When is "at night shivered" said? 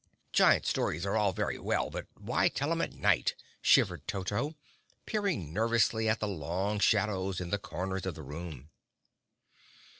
2.81-4.07